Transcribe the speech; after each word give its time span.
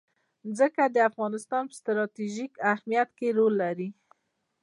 ځمکه 0.57 0.83
د 0.89 0.97
افغانستان 1.09 1.63
په 1.67 1.73
ستراتیژیک 1.79 2.53
اهمیت 2.73 3.09
کې 3.17 3.27
رول 3.37 3.53
لري. 3.63 3.89